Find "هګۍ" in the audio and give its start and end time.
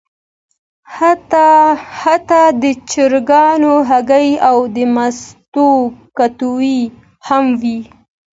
3.89-4.29